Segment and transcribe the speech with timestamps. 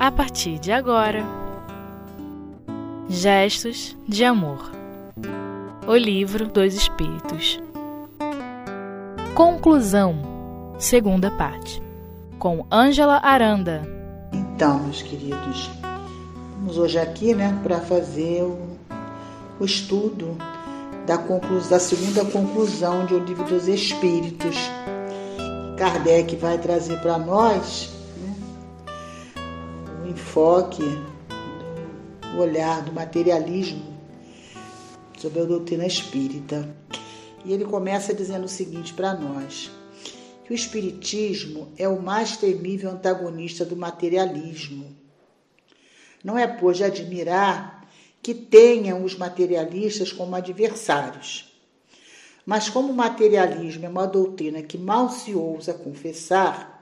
[0.00, 1.22] a partir de agora.
[3.06, 4.72] Gestos de Amor.
[5.86, 7.60] O Livro dos Espíritos.
[9.34, 10.22] Conclusão.
[10.78, 11.82] Segunda parte.
[12.38, 13.82] Com Ângela Aranda.
[14.32, 15.68] Então, meus queridos,
[16.56, 18.58] vamos hoje aqui né, para fazer o,
[19.60, 20.34] o estudo
[21.06, 24.56] da, conclusão, da segunda conclusão de O Livro dos Espíritos.
[25.76, 27.99] Kardec vai trazer para nós
[30.30, 30.84] enfoque
[32.20, 33.82] do olhar do materialismo
[35.18, 36.72] sobre a doutrina espírita.
[37.44, 39.72] E ele começa dizendo o seguinte para nós:
[40.44, 44.96] que o espiritismo é o mais temível antagonista do materialismo.
[46.22, 47.88] Não é, pois, de admirar
[48.22, 51.52] que tenham os materialistas como adversários.
[52.46, 56.79] Mas como o materialismo é uma doutrina que mal se ousa confessar,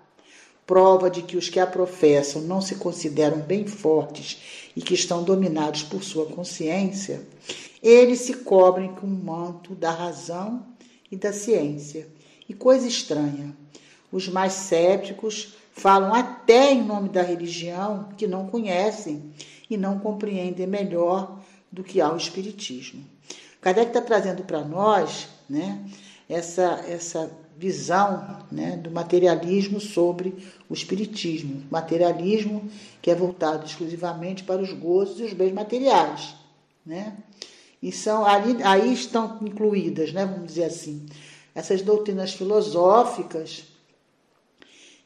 [0.69, 5.25] prova de que os que a professam não se consideram bem fortes e que estão
[5.25, 7.27] dominados por sua consciência,
[7.83, 10.67] eles se cobrem com o manto da razão
[11.11, 12.07] e da ciência.
[12.47, 13.57] E coisa estranha,
[14.13, 19.33] os mais céticos falam até em nome da religião que não conhecem
[19.71, 21.41] e não compreendem melhor
[21.73, 23.03] do que há o Espiritismo.
[23.63, 25.83] Kardec está trazendo para nós né,
[26.29, 30.33] essa, essa visão né, do materialismo sobre
[30.69, 31.65] o espiritismo.
[31.69, 32.70] Materialismo
[33.03, 36.37] que é voltado exclusivamente para os gozos e os bens materiais.
[36.87, 37.17] Né?
[37.83, 41.05] E são, ali, aí estão incluídas, né, vamos dizer assim,
[41.53, 43.65] essas doutrinas filosóficas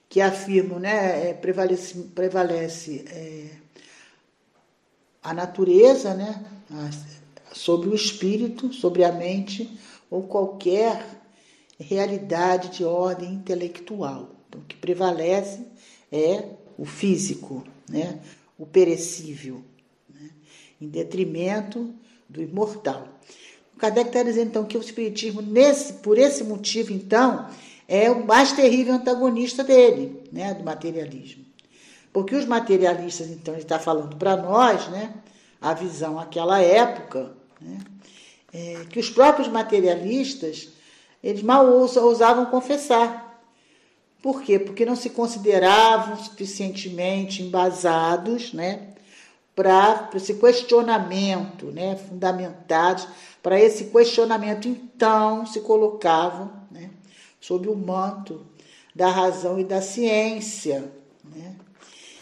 [0.08, 3.46] que afirmam, né, é, prevalece, prevalece é,
[5.22, 6.44] a natureza né,
[7.52, 9.70] sobre o espírito, sobre a mente
[10.10, 11.21] ou qualquer
[11.82, 14.30] realidade de ordem intelectual.
[14.48, 15.60] Então, o que prevalece
[16.10, 16.44] é
[16.78, 18.20] o físico, né?
[18.58, 19.62] o perecível,
[20.08, 20.30] né?
[20.80, 21.94] em detrimento
[22.28, 23.08] do imortal.
[23.74, 27.48] O Kardec está dizendo, então, que o Espiritismo, nesse, por esse motivo, então,
[27.88, 30.54] é o mais terrível antagonista dele, né?
[30.54, 31.44] do materialismo.
[32.12, 35.14] Porque os materialistas, então, ele está falando para nós, né?
[35.62, 37.78] a visão àquela época, né?
[38.52, 40.68] É, que os próprios materialistas
[41.22, 43.40] eles mal ousavam confessar.
[44.22, 44.58] Por quê?
[44.58, 48.88] Porque não se consideravam suficientemente embasados, né?
[49.54, 51.96] Para esse questionamento, né?
[51.96, 53.06] Fundamentados
[53.42, 56.90] para esse questionamento, então se colocavam, né?
[57.40, 58.46] Sob o manto
[58.94, 60.92] da razão e da ciência,
[61.24, 61.56] né?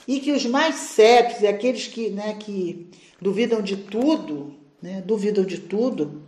[0.09, 2.89] E que os mais sépticos, aqueles que, né, que
[3.21, 5.03] duvidam de tudo, né?
[5.03, 6.23] Duvidam de tudo,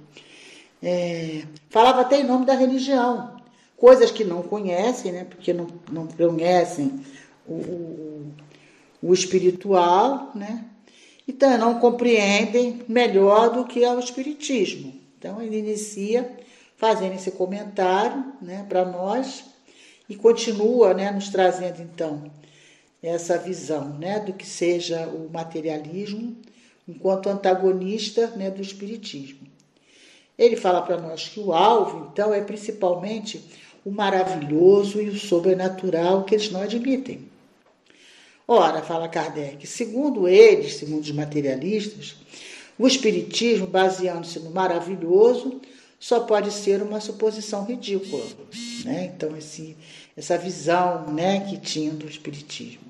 [0.83, 3.37] é, falava até em nome da religião,
[3.77, 7.01] coisas que não conhecem, né, porque não, não conhecem
[7.47, 8.33] o, o,
[9.03, 10.65] o espiritual, né,
[11.27, 14.93] então não compreendem melhor do que é o espiritismo.
[15.19, 16.31] Então ele inicia
[16.77, 19.45] fazendo esse comentário né, para nós
[20.09, 22.25] e continua né, nos trazendo então
[23.03, 26.37] essa visão né, do que seja o materialismo
[26.89, 29.42] enquanto antagonista né, do espiritismo.
[30.43, 33.41] Ele fala para nós que o alvo, então, é principalmente
[33.85, 37.31] o maravilhoso e o sobrenatural que eles não admitem.
[38.47, 42.17] Ora, fala Kardec, segundo eles, segundo os materialistas,
[42.77, 45.61] o espiritismo, baseando-se no maravilhoso,
[46.01, 48.25] só pode ser uma suposição ridícula.
[48.85, 49.13] Né?
[49.15, 49.77] Então, esse,
[50.17, 52.83] essa visão né, que tinham do espiritismo.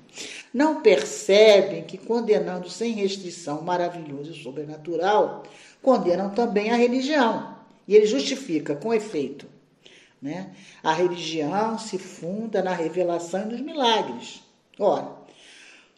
[0.51, 5.43] Não percebem que, condenando sem restrição o maravilhoso e o sobrenatural,
[5.83, 7.53] condenam também a religião.
[7.87, 9.45] E ele justifica com efeito.
[10.21, 10.51] Né?
[10.81, 14.41] A religião se funda na revelação e nos milagres.
[14.79, 15.09] Ora,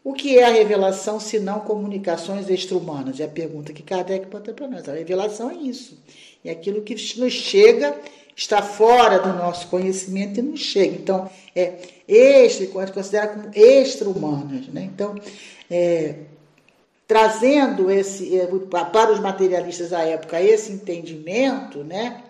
[0.03, 3.19] o que é a revelação se não comunicações extra-humanas?
[3.19, 4.89] É a pergunta que Kardec bota para nós.
[4.89, 5.97] A revelação é isso.
[6.43, 7.95] É aquilo que nos chega,
[8.35, 10.95] está fora do nosso conhecimento e nos chega.
[10.95, 14.67] Então, é extra, considera como extra-humanas.
[14.67, 14.89] Né?
[14.91, 15.15] Então,
[15.69, 16.15] é,
[17.07, 22.23] trazendo esse eh, para os materialistas da época esse entendimento, né?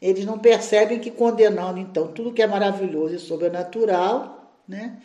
[0.00, 4.98] Eles não percebem que condenando então tudo que é maravilhoso e sobrenatural, né?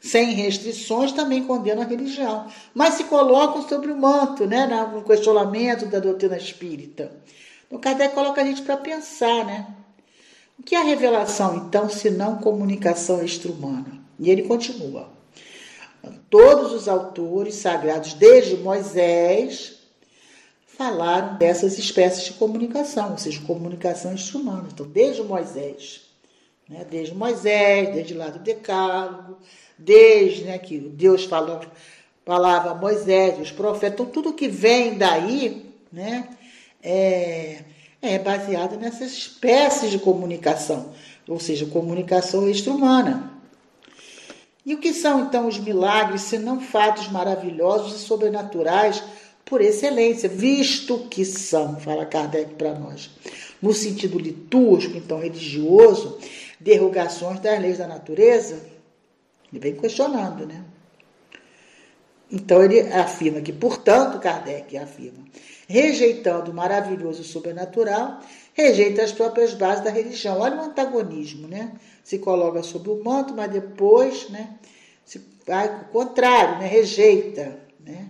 [0.00, 5.86] Sem restrições também condenam a religião, mas se colocam sobre o manto, né, no questionamento
[5.86, 7.12] da doutrina espírita.
[7.66, 9.66] Então Kardec coloca a gente para pensar, né?
[10.58, 14.02] O que é a revelação então, se não comunicação extra-humana?
[14.18, 15.08] E ele continua.
[16.28, 19.74] Todos os autores sagrados, desde Moisés,
[20.66, 24.68] falaram dessas espécies de comunicação, ou seja, comunicação instrumento.
[24.72, 26.00] Então, desde Moisés,
[26.68, 29.38] né, desde Moisés, desde lá do Decálogo,
[29.78, 31.70] desde né, que Deus falando
[32.24, 36.28] palavra Moisés, os profetas, então, tudo que vem daí, né,
[36.82, 37.62] é,
[38.00, 40.92] é baseado nessas espécies de comunicação,
[41.28, 43.31] ou seja, comunicação extra-humana.
[44.64, 49.02] E o que são então os milagres, se não fatos maravilhosos e sobrenaturais
[49.44, 53.10] por excelência, visto que são, fala Kardec para nós,
[53.60, 56.18] no sentido litúrgico, então religioso,
[56.60, 58.64] derrogações das leis da natureza?
[59.52, 60.64] Ele vem questionando, né?
[62.30, 65.18] Então ele afirma que, portanto, Kardec afirma,
[65.68, 68.20] rejeitando o maravilhoso sobrenatural,
[68.52, 70.38] rejeita as próprias bases da religião.
[70.38, 71.72] Olha o antagonismo, né?
[72.04, 74.56] Se coloca sob o manto, mas depois, né?
[75.04, 76.66] Se vai o contrário, né?
[76.66, 78.08] Rejeita, né?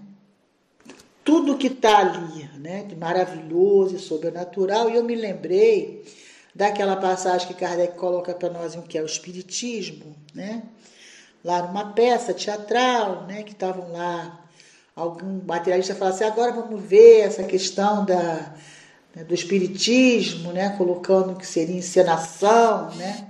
[1.25, 2.85] Tudo que está ali, né?
[2.85, 4.91] De maravilhoso e sobrenatural.
[4.91, 6.05] E eu me lembrei
[6.55, 10.63] daquela passagem que Kardec coloca para nós, que é o Espiritismo, né?
[11.45, 14.41] lá numa peça teatral, né, que estavam lá
[14.95, 18.55] algum materialista falou assim, agora vamos ver essa questão da,
[19.15, 23.29] né, do espiritismo, né, colocando que seria encenação, né,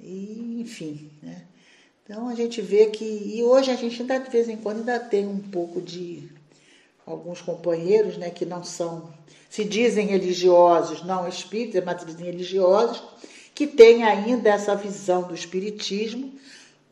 [0.00, 1.42] e, enfim, né.
[2.04, 5.00] Então a gente vê que, e hoje a gente ainda de vez em quando ainda
[5.00, 6.28] tem um pouco de
[7.04, 9.12] alguns companheiros, né, que não são,
[9.50, 13.02] se dizem religiosos, não espíritas, mas se dizem religiosos,
[13.54, 16.32] que têm ainda essa visão do espiritismo,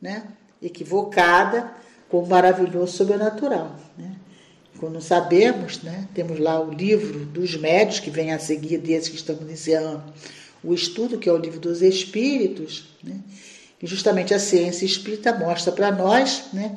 [0.00, 0.26] né,
[0.60, 1.72] equivocada
[2.08, 3.76] com o maravilhoso sobrenatural.
[3.96, 4.16] Né?
[4.84, 9.16] Quando sabemos, né, temos lá o livro dos médios, que vem a seguir desse que
[9.16, 10.02] estamos iniciando
[10.62, 13.18] o estudo, que é o livro dos Espíritos, né,
[13.80, 16.76] e justamente a ciência espírita mostra para nós né,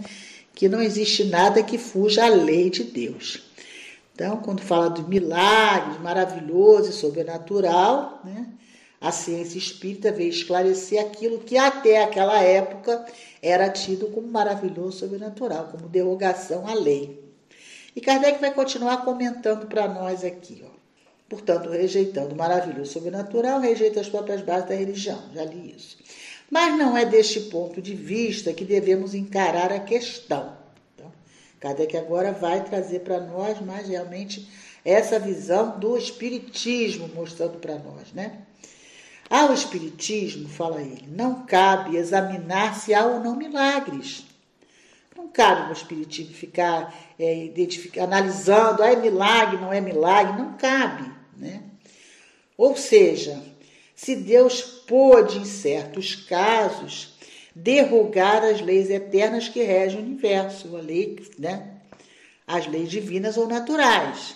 [0.56, 3.44] que não existe nada que fuja à lei de Deus.
[4.16, 8.48] Então, quando fala de milagres, maravilhoso e sobrenatural, né,
[9.02, 13.06] a ciência espírita veio esclarecer aquilo que até aquela época
[13.42, 17.27] era tido como maravilhoso sobrenatural, como derrogação à lei.
[17.98, 20.70] E Kardec vai continuar comentando para nós aqui, ó.
[21.28, 25.20] Portanto, rejeitando o maravilhoso sobrenatural, rejeita as próprias bases da religião.
[25.34, 25.98] Já li isso.
[26.48, 30.56] Mas não é deste ponto de vista que devemos encarar a questão.
[30.94, 31.12] Então,
[31.60, 34.48] Kardec agora vai trazer para nós mais realmente
[34.86, 38.44] essa visão do espiritismo, mostrando para nós, né?
[39.28, 44.27] Ao Espiritismo, fala ele, não cabe examinar se há ou não milagres.
[45.28, 47.52] Não cabe no Espiritismo ficar é,
[48.02, 51.12] analisando, ah, é milagre, não é milagre, não cabe.
[51.36, 51.64] Né?
[52.58, 53.44] Ou seja,
[53.94, 57.18] se Deus pôde, em certos casos,
[57.54, 61.74] derrogar as leis eternas que regem o universo, a lei, né?
[62.48, 64.34] as leis divinas ou naturais.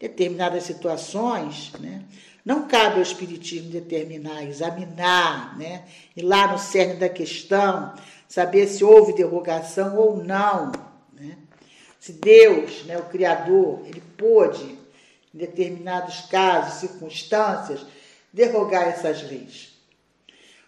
[0.00, 2.02] Determinadas situações, né?
[2.44, 5.84] Não cabe ao Espiritismo determinar, examinar, né?
[6.16, 7.92] ir lá no cerne da questão,
[8.28, 10.72] saber se houve derrogação ou não.
[11.12, 11.36] Né?
[12.00, 14.78] Se Deus, né, o Criador, ele pôde,
[15.34, 17.84] em determinados casos, circunstâncias,
[18.32, 19.72] derrogar essas leis.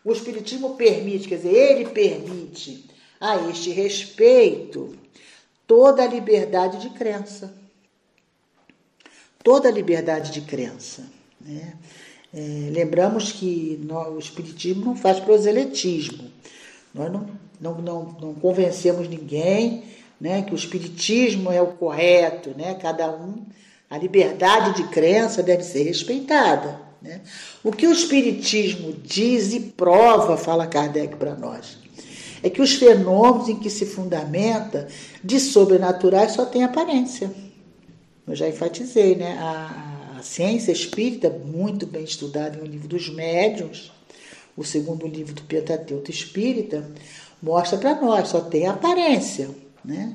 [0.04, 2.88] O Espiritismo permite, quer dizer, ele permite
[3.20, 4.96] a este respeito
[5.66, 7.52] toda a liberdade de crença.
[9.42, 11.04] Toda a liberdade de crença.
[11.40, 11.76] Né?
[12.32, 16.30] É, lembramos que o Espiritismo não faz proselitismo.
[16.94, 17.28] Nós não,
[17.60, 19.84] não, não, não convencemos ninguém
[20.20, 22.50] né, que o Espiritismo é o correto.
[22.56, 22.74] Né?
[22.74, 23.44] Cada um,
[23.88, 26.80] a liberdade de crença deve ser respeitada.
[27.00, 27.20] Né?
[27.62, 31.78] O que o Espiritismo diz e prova, fala Kardec para nós,
[32.42, 34.88] é que os fenômenos em que se fundamenta
[35.22, 37.30] de sobrenaturais só têm aparência.
[38.26, 39.38] Eu já enfatizei, né?
[39.40, 43.92] A, a ciência espírita, muito bem estudada em O Livro dos Médiuns,
[44.56, 46.84] o segundo livro do Pentateuco Espírita,
[47.42, 49.50] mostra para nós, só tem aparência.
[49.84, 50.14] Né?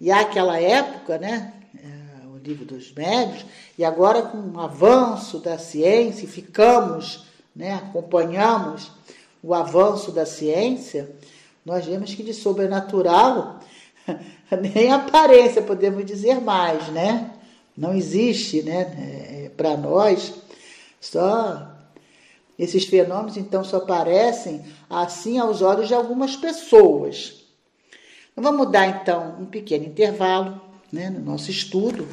[0.00, 3.44] E aquela época, né, é, o livro dos médios,
[3.76, 7.24] e agora com o avanço da ciência, ficamos,
[7.54, 8.90] né, acompanhamos
[9.42, 11.10] o avanço da ciência,
[11.64, 13.60] nós vemos que de sobrenatural
[14.74, 17.30] nem aparência podemos dizer mais, né?
[17.76, 20.34] Não existe, né, é, para nós,
[21.00, 21.77] só
[22.58, 27.44] esses fenômenos então só aparecem assim aos olhos de algumas pessoas.
[28.32, 30.60] Então, vamos dar então um pequeno intervalo
[30.92, 32.06] né, no nosso estudo.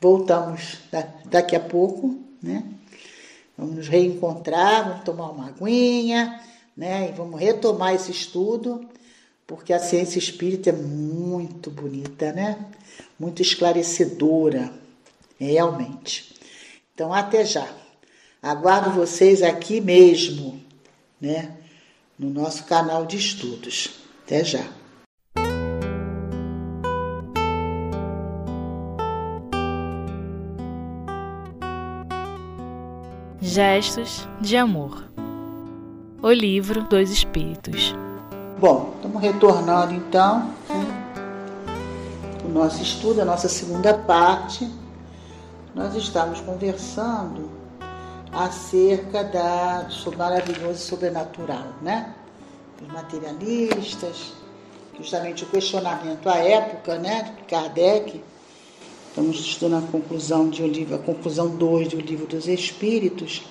[0.00, 0.78] Voltamos
[1.26, 2.64] daqui a pouco, né?
[3.56, 6.40] Vamos nos reencontrar, vamos tomar uma aguinha,
[6.76, 7.10] né?
[7.10, 8.88] E vamos retomar esse estudo,
[9.46, 12.56] porque a ciência espírita é muito bonita, né?
[13.20, 14.72] muito esclarecedora,
[15.38, 16.34] realmente.
[16.94, 17.68] Então, até já.
[18.42, 20.58] Aguardo vocês aqui mesmo,
[21.20, 21.58] né?
[22.18, 23.90] No nosso canal de estudos.
[24.24, 24.64] Até já.
[33.42, 35.04] Gestos de amor.
[36.22, 37.94] O livro dos Espíritos.
[38.58, 41.34] Bom, estamos retornando então né,
[42.42, 44.66] o nosso estudo, a nossa segunda parte.
[45.74, 47.59] Nós estamos conversando
[48.32, 52.14] acerca da do maravilhoso e sobrenatural, né?
[52.80, 54.32] Os materialistas,
[54.96, 58.22] justamente o questionamento à época, né, de Kardec.
[59.08, 63.42] Estamos estudando a conclusão de o livro, a conclusão 2 do livro dos Espíritos.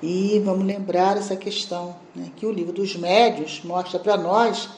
[0.00, 4.68] E vamos lembrar essa questão, né, que o livro dos médios mostra para nós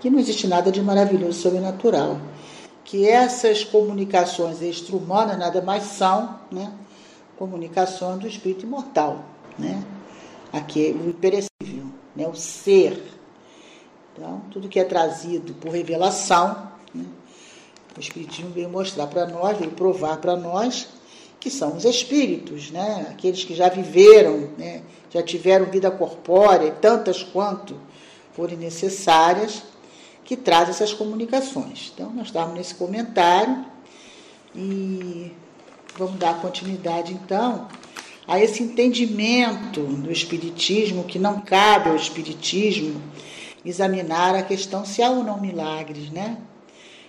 [0.00, 2.20] que não existe nada de maravilhoso sobrenatural.
[2.84, 6.70] Que essas comunicações extra-humanas nada mais são né,
[7.38, 9.24] comunicações do espírito imortal.
[9.58, 9.82] Né?
[10.52, 13.18] Aqui é o imperecível, né, o ser
[14.18, 17.04] então, tudo que é trazido por revelação, né,
[17.96, 20.88] o Espiritismo veio mostrar para nós, veio provar para nós
[21.38, 27.22] que são os espíritos, né, aqueles que já viveram, né, já tiveram vida corpórea, tantas
[27.22, 27.76] quanto
[28.32, 29.62] forem necessárias,
[30.24, 31.92] que trazem essas comunicações.
[31.94, 33.64] Então, nós estamos nesse comentário
[34.54, 35.32] e
[35.98, 37.66] vamos dar continuidade, então,
[38.26, 43.02] a esse entendimento do Espiritismo, que não cabe ao Espiritismo
[43.64, 46.38] examinar a questão se há ou não milagres, né?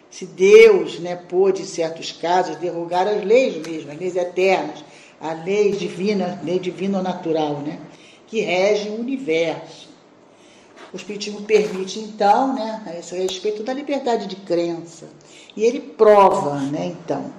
[0.09, 4.83] Se Deus, né, pôde, em certos casos, derrogar as leis mesmo, as leis eternas,
[5.21, 7.79] a lei divina, lei divina ou natural, né,
[8.25, 9.87] que rege o universo.
[10.91, 15.07] O Espiritismo permite, então, né, a esse respeito da liberdade de crença.
[15.55, 17.31] E ele prova, né, então,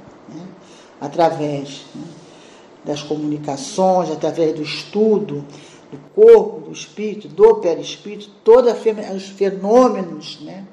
[1.01, 2.05] através né,
[2.85, 5.45] das comunicações, através do estudo,
[5.91, 10.65] do corpo, do espírito, do perispírito, todos os fenômenos, né?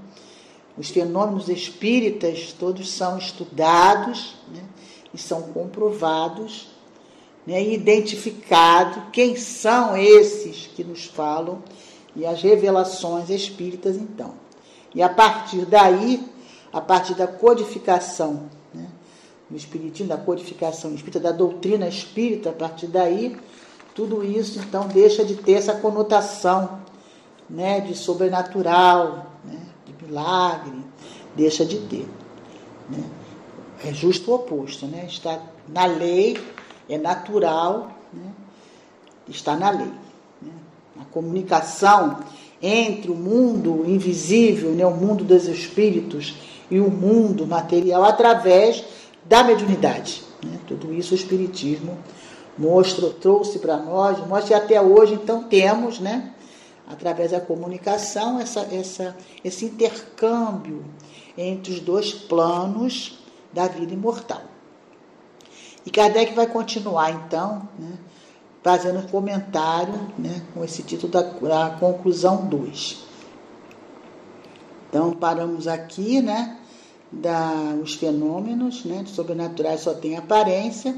[0.77, 4.61] Os fenômenos espíritas todos são estudados né?
[5.11, 6.67] e são comprovados
[7.47, 7.59] né?
[7.63, 11.63] e identificados quem são esses que nos falam
[12.15, 14.35] e as revelações espíritas, então.
[14.93, 16.23] E a partir daí,
[16.71, 18.47] a partir da codificação
[19.49, 23.37] do Espiritismo, da codificação espírita, da doutrina espírita, a partir daí,
[23.95, 26.81] tudo isso então deixa de ter essa conotação
[27.49, 30.83] né, de sobrenatural, né, de milagre,
[31.35, 32.07] deixa de ter.
[32.89, 33.03] Né?
[33.85, 35.05] É justo o oposto, né?
[35.07, 36.37] está na lei,
[36.89, 38.31] é natural, né?
[39.29, 39.91] está na lei.
[40.41, 40.51] Né?
[40.99, 42.19] A comunicação
[42.61, 46.35] entre o mundo invisível, né, o mundo dos espíritos,
[46.69, 48.83] e o mundo material através
[49.27, 50.23] da mediunidade.
[50.43, 50.59] Né?
[50.67, 51.97] Tudo isso o Espiritismo
[52.57, 56.33] mostrou, trouxe para nós, mostra e até hoje então temos, né,
[56.87, 60.83] através da comunicação, essa, essa, esse intercâmbio
[61.37, 63.19] entre os dois planos
[63.53, 64.41] da vida imortal.
[65.85, 67.97] E Kardec vai continuar então, né,
[68.63, 73.05] fazendo um comentário né, com esse título da, da conclusão 2.
[74.89, 76.57] Então paramos aqui, né?
[77.09, 80.93] Da, os fenômenos né, sobrenaturais só têm aparência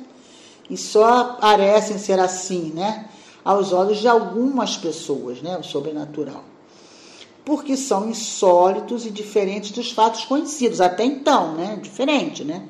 [0.69, 3.09] e só parecem ser assim, né?
[3.43, 5.57] Aos olhos de algumas pessoas, né?
[5.57, 6.43] O sobrenatural.
[7.43, 11.79] Porque são insólitos e diferentes dos fatos conhecidos, até então, né?
[11.81, 12.63] Diferente, né?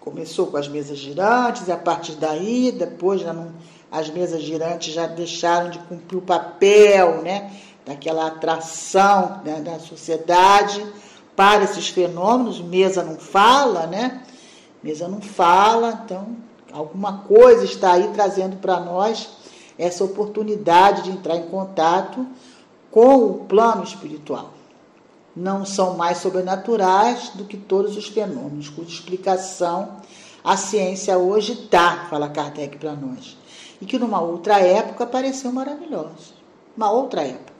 [0.00, 3.52] Começou com as mesas girantes, e a partir daí, depois já não,
[3.90, 7.52] as mesas girantes já deixaram de cumprir o papel, né?
[7.86, 9.60] Daquela atração né?
[9.60, 10.84] da sociedade
[11.34, 12.60] para esses fenômenos.
[12.60, 14.22] Mesa não fala, né?
[14.82, 16.36] Mesa não fala, então
[16.72, 19.28] Alguma coisa está aí trazendo para nós
[19.78, 22.26] essa oportunidade de entrar em contato
[22.90, 24.50] com o plano espiritual.
[25.36, 29.96] Não são mais sobrenaturais do que todos os fenômenos, cuja explicação
[30.42, 33.36] a ciência hoje dá, fala Kardec para nós.
[33.80, 36.34] E que numa outra época pareceu maravilhoso.
[36.76, 37.52] Uma outra época.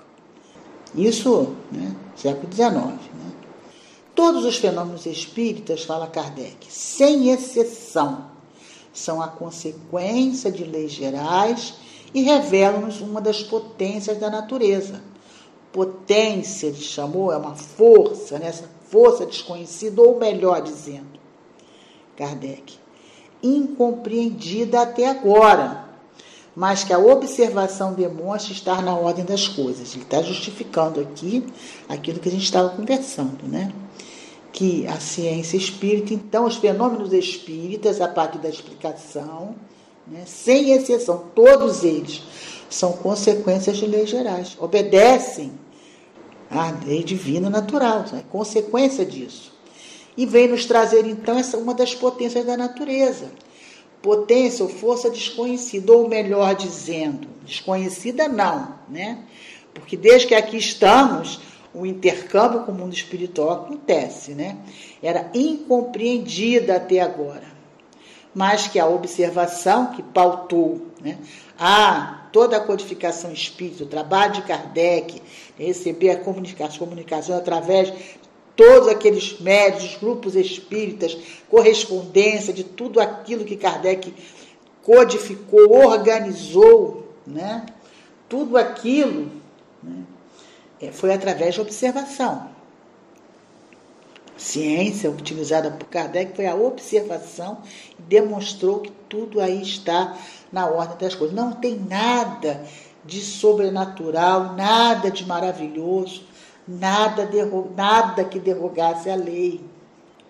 [0.95, 2.75] Isso, né, século XIX.
[2.75, 3.22] Né?
[4.15, 8.27] Todos os fenômenos espíritas, fala Kardec, sem exceção,
[8.93, 11.75] são a consequência de leis gerais
[12.13, 15.03] e revelam-nos uma das potências da natureza.
[15.73, 18.49] Potência, ele chamou, é uma força, né?
[18.49, 21.19] essa força desconhecida, ou melhor dizendo,
[22.15, 22.75] Kardec,
[23.43, 25.82] incompreendida até agora,
[26.55, 29.95] mas que a observação demonstra estar na ordem das coisas.
[29.95, 31.45] Ele está justificando aqui
[31.89, 33.73] aquilo que a gente estava conversando, né?
[34.53, 39.55] que a ciência espírita, então os fenômenos espíritas, a partir da explicação,
[40.07, 42.23] né, sem exceção, todos eles
[42.69, 45.53] são consequências de leis gerais, obedecem
[46.51, 49.53] à lei divina natural, é consequência disso.
[50.15, 53.31] E vem nos trazer então essa uma das potências da natureza.
[54.03, 59.19] Potência ou força desconhecida, ou melhor dizendo, desconhecida não, né?
[59.73, 61.41] Porque desde que aqui estamos,
[61.73, 64.59] o intercâmbio com o mundo espiritual acontece, né?
[65.03, 67.51] Era incompreendida até agora.
[68.35, 71.19] Mas que a observação que pautou né,
[71.59, 75.23] a toda a codificação espírita, o trabalho de Kardec,
[75.59, 77.93] receber a comunicação, comunicação através
[78.57, 81.17] todos aqueles médios, grupos espíritas,
[81.49, 84.15] correspondência de tudo aquilo que Kardec
[84.83, 87.67] codificou, organizou, né?
[88.29, 89.31] tudo aquilo
[89.83, 90.05] né?
[90.81, 92.51] É, foi através da observação.
[94.37, 97.59] Ciência utilizada por Kardec foi a observação
[97.99, 100.17] e demonstrou que tudo aí está
[100.51, 101.37] na ordem das coisas.
[101.37, 102.65] Não tem nada
[103.05, 106.25] de sobrenatural, nada de maravilhoso,
[106.67, 107.29] nada,
[107.77, 109.61] nada que derrogasse a lei.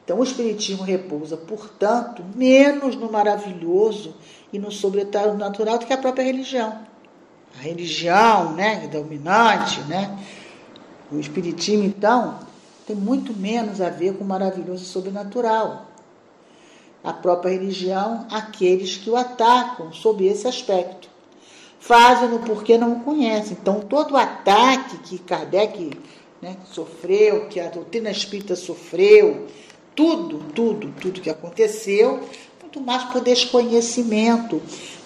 [0.05, 4.15] Então, o Espiritismo repousa, portanto, menos no maravilhoso
[4.53, 6.77] e no sobrenatural do que a própria religião.
[7.59, 10.19] A religião, né, dominante, né,
[11.11, 12.39] o Espiritismo, então,
[12.87, 15.87] tem muito menos a ver com o maravilhoso e sobrenatural.
[17.05, 21.09] A própria religião, aqueles que o atacam sob esse aspecto.
[21.79, 23.57] Fazem-no porque não o conhecem.
[23.61, 25.91] Então, todo ataque que Kardec
[26.43, 29.47] né, sofreu, que a doutrina espírita sofreu,
[29.95, 32.29] tudo, tudo, tudo que aconteceu,
[32.61, 34.61] muito mais por desconhecimento.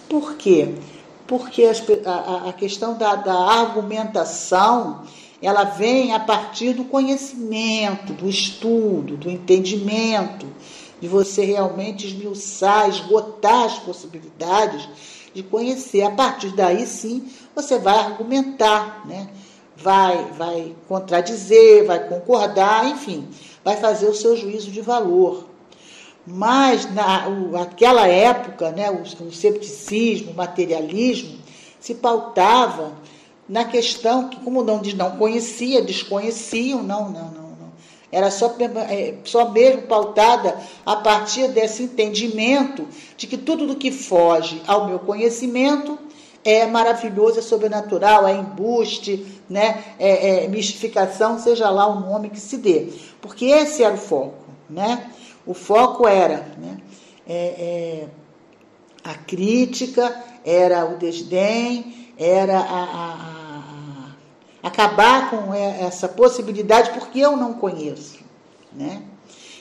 [0.08, 0.74] Por quê?
[1.26, 1.70] Porque
[2.06, 5.04] a, a questão da, da argumentação
[5.42, 10.46] ela vem a partir do conhecimento, do estudo, do entendimento,
[10.98, 14.88] de você realmente esmiuçar, esgotar as possibilidades
[15.34, 16.02] de conhecer.
[16.02, 19.28] A partir daí, sim, você vai argumentar, né?
[19.76, 23.28] Vai, vai contradizer, vai concordar, enfim,
[23.64, 25.46] vai fazer o seu juízo de valor.
[26.26, 26.88] Mas
[27.52, 31.38] naquela época, né, o, o o materialismo,
[31.78, 32.92] se pautava
[33.48, 37.72] na questão que, como não, não conhecia, desconheciam, não, não, não, não.
[38.10, 38.56] Era só,
[38.90, 44.86] é, só mesmo pautada a partir desse entendimento de que tudo do que foge ao
[44.88, 45.96] meu conhecimento
[46.46, 49.82] é maravilhoso, é sobrenatural, é embuste, né?
[49.98, 52.92] é, é mistificação, seja lá o nome que se dê.
[53.20, 54.46] Porque esse era o foco.
[54.70, 55.10] Né?
[55.44, 56.78] O foco era né?
[57.26, 58.08] É, é,
[59.02, 64.12] a crítica, era o desdém, era a,
[64.62, 68.18] a acabar com essa possibilidade porque eu não conheço,
[68.72, 69.02] né?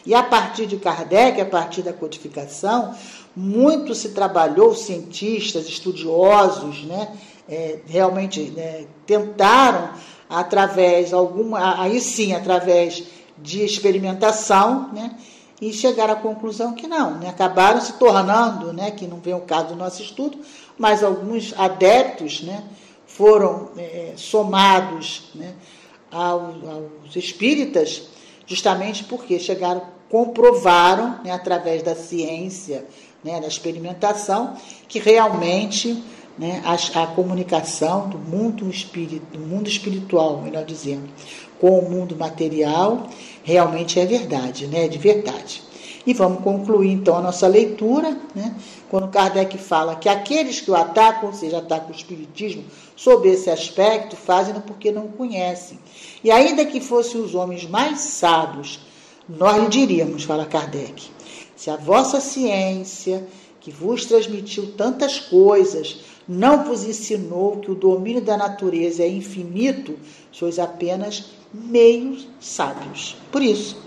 [0.05, 2.95] E a partir de Kardec, a partir da codificação,
[3.35, 7.17] muito se trabalhou, cientistas, estudiosos, né,
[7.49, 9.89] é, realmente né, tentaram,
[10.29, 13.03] através alguma, aí sim, através
[13.37, 15.15] de experimentação, né,
[15.61, 19.41] e chegaram à conclusão que não, né, acabaram se tornando, né, que não vem o
[19.41, 20.37] caso do nosso estudo,
[20.77, 22.63] mas alguns adeptos, né,
[23.15, 25.53] foram é, somados né,
[26.11, 28.09] aos, aos, espíritas,
[28.45, 32.85] justamente porque chegaram, comprovaram, né, através da ciência,
[33.23, 34.55] né, da experimentação,
[34.87, 36.03] que realmente
[36.37, 41.09] né, a, a, comunicação do mundo, espírito, do mundo espiritual, melhor dizendo,
[41.59, 43.07] com o mundo material,
[43.43, 45.63] realmente é verdade, né, de verdade.
[46.05, 48.55] E vamos concluir então a nossa leitura, né,
[48.89, 52.63] quando Kardec fala que aqueles que o atacam, ou seja, atacam o Espiritismo,
[52.95, 55.79] sob esse aspecto, fazem-no porque não conhecem.
[56.23, 58.79] E ainda que fossem os homens mais sábios,
[59.27, 61.09] nós lhe diríamos, fala Kardec,
[61.55, 63.25] se a vossa ciência,
[63.59, 69.97] que vos transmitiu tantas coisas, não vos ensinou que o domínio da natureza é infinito,
[70.31, 73.15] sois apenas meios sábios.
[73.31, 73.77] Por isso,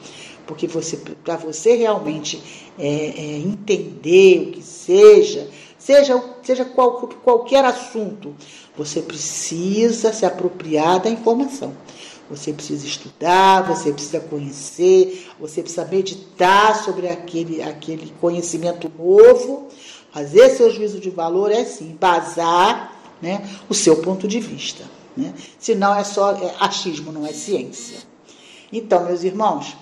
[0.46, 2.42] porque você, para você realmente
[2.78, 5.48] é, é, entender o que seja,
[5.78, 8.34] seja, seja qual, qualquer assunto,
[8.76, 11.72] você precisa se apropriar da informação.
[12.30, 19.68] Você precisa estudar, você precisa conhecer, você precisa meditar sobre aquele, aquele conhecimento novo,
[20.12, 24.84] fazer seu juízo de valor é sim, basar né, o seu ponto de vista.
[25.16, 25.32] Né?
[25.58, 27.98] Senão é só é achismo, não é ciência.
[28.70, 29.74] Então, meus irmãos,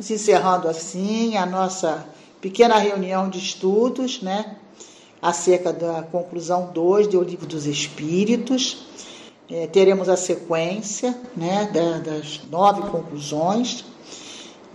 [0.00, 2.06] Vamos encerrando assim a nossa
[2.40, 4.56] pequena reunião de estudos, né?
[5.20, 8.78] Acerca da conclusão 2 do Livro dos Espíritos.
[9.50, 13.84] É, teremos a sequência né, da, das nove conclusões.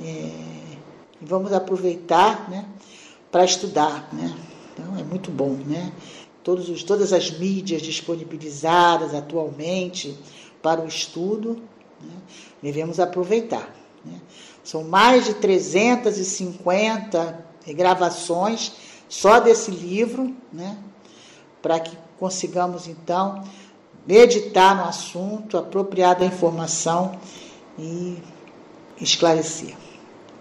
[0.02, 0.78] É, e
[1.22, 2.66] vamos aproveitar né,
[3.32, 4.10] para estudar.
[4.12, 4.36] Né?
[4.74, 5.58] Então é muito bom.
[5.66, 5.94] Né?
[6.44, 10.18] Todos os, todas as mídias disponibilizadas atualmente
[10.62, 11.62] para o estudo,
[12.02, 12.16] né,
[12.62, 13.74] devemos aproveitar.
[14.04, 14.20] Né?
[14.62, 18.74] São mais de 350 gravações,
[19.08, 20.78] só desse livro, né?
[21.62, 23.44] Para que consigamos então
[24.08, 27.18] meditar no assunto, apropriar da informação
[27.78, 28.18] e
[29.00, 29.76] esclarecer.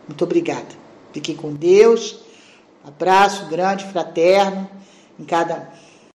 [0.06, 0.68] Muito obrigada.
[1.12, 2.20] Fiquem com Deus.
[2.86, 4.68] Abraço grande, fraterno
[5.18, 5.72] em cada